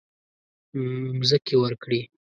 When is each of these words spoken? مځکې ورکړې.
مځکې 1.17 1.55
ورکړې. 1.61 2.01